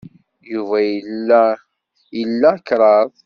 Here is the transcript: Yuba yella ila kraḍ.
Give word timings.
Yuba 0.51 0.77
yella 0.89 1.41
ila 2.21 2.51
kraḍ. 2.67 3.11